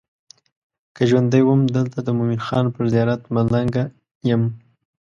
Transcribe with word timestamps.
که 0.95 1.01
ژوندی 1.09 1.41
وم 1.45 1.61
دلته 1.75 1.99
د 2.03 2.07
مومن 2.17 2.41
خان 2.47 2.65
پر 2.75 2.85
زیارت 2.93 3.21
ملنګه 3.35 3.83
یم. 4.29 4.43